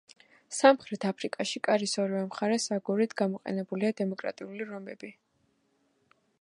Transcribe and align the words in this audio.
სამხრეთ 0.59 1.03
ფასადზე, 1.33 1.59
კარის 1.67 1.93
ორივე 2.05 2.23
მხარეს, 2.31 2.67
აგურით 2.79 3.15
გამოყვანილია 3.23 3.95
დეკორატიული 4.03 4.71
რომბები. 4.73 5.15